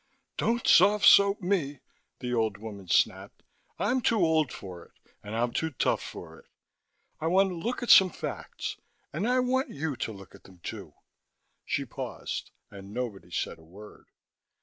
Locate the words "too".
4.01-4.17, 5.53-5.69, 10.63-10.93